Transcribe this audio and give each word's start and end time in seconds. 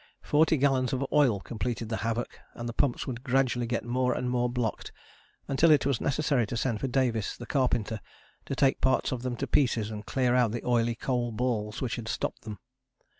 Forty 0.23 0.57
gallons 0.57 0.93
of 0.93 1.05
oil 1.13 1.39
completed 1.39 1.89
the 1.89 1.97
havoc 1.97 2.39
and 2.55 2.67
the 2.67 2.73
pumps 2.73 3.05
would 3.05 3.23
gradually 3.23 3.67
get 3.67 3.85
more 3.85 4.15
and 4.15 4.31
more 4.31 4.49
blocked 4.49 4.91
until 5.47 5.69
it 5.69 5.85
was 5.85 6.01
necessary 6.01 6.47
to 6.47 6.57
send 6.57 6.79
for 6.79 6.87
Davies, 6.87 7.37
the 7.37 7.45
carpenter, 7.45 8.01
to 8.47 8.55
take 8.55 8.81
parts 8.81 9.11
of 9.11 9.21
them 9.21 9.35
to 9.35 9.45
pieces 9.45 9.91
and 9.91 10.03
clear 10.07 10.33
out 10.33 10.53
the 10.53 10.65
oily 10.65 10.95
coal 10.95 11.31
balls 11.31 11.83
which 11.83 11.97
had 11.97 12.07
stopped 12.07 12.41
them. 12.45 12.57